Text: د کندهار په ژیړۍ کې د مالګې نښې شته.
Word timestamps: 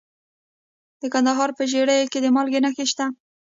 د 1.01 1.03
کندهار 1.13 1.49
په 1.57 1.63
ژیړۍ 1.71 1.99
کې 2.11 2.19
د 2.21 2.27
مالګې 2.35 2.59
نښې 2.63 2.85
شته. 2.91 3.05